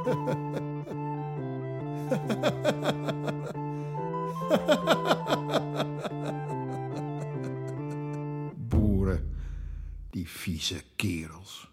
[8.68, 9.34] Boeren,
[10.10, 11.70] die vieze kerels.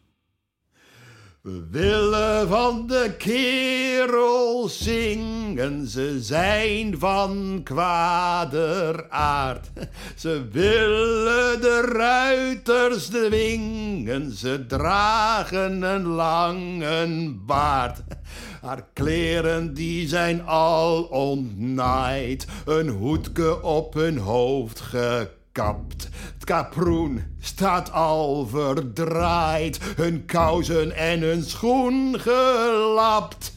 [1.48, 9.70] We willen van de kerels zingen, ze zijn van kwader aard.
[10.16, 18.04] Ze willen de ruiters dwingen, ze dragen een lange baard.
[18.62, 26.10] Haar kleren die zijn al ontnaaid, een hoedke op hun hoofd gekapt.
[26.34, 33.54] Het kaproen staat al verdraaid, hun kousen en hun schoen gelapt.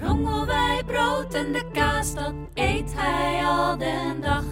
[0.00, 4.44] Rommel wij brood en de kaas, dat eet hij al den dag.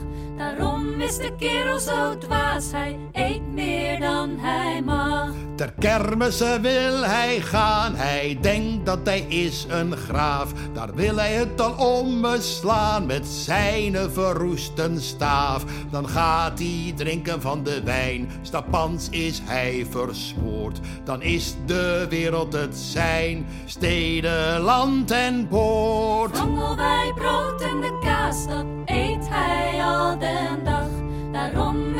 [0.58, 5.30] Daarom is de kerel zo dwaas, hij eet meer dan hij mag.
[5.54, 10.52] Ter kermissen wil hij gaan, hij denkt dat hij is een graaf.
[10.72, 15.64] Daar wil hij het dan ommeslaan met zijn verroesten staaf.
[15.90, 20.80] Dan gaat hij drinken van de wijn, stapans is hij versmoord.
[21.04, 26.38] Dan is de wereld het zijn, steden, land en poort.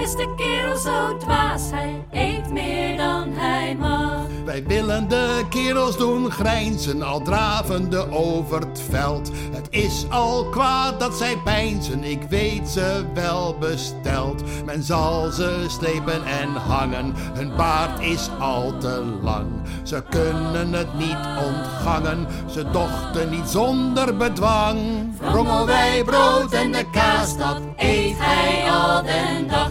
[0.09, 4.27] Is de kerel zo dwaas, hij eet meer dan hij mag.
[4.45, 9.31] Wij willen de kerels doen grijnzen, al dravende over het veld.
[9.53, 14.43] Het is al kwaad dat zij pijnzen, ik weet ze wel besteld.
[14.65, 19.47] Men zal ze slepen en hangen, hun baard is al te lang.
[19.83, 24.79] Ze kunnen het niet ontgangen, ze dochten niet zonder bedwang.
[25.21, 29.71] Rommel wij brood en de kaas, dat eet hij al den dag.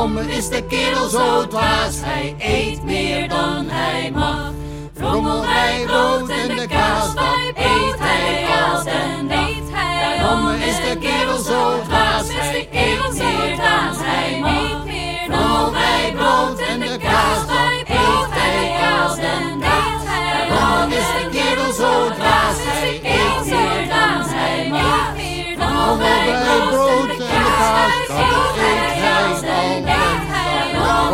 [0.00, 4.39] Is de kerel zo dwaas, hij eet meer dan hij mag.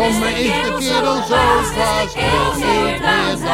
[0.07, 1.27] Waarom is de kerel zo
[2.99, 3.46] dwaas.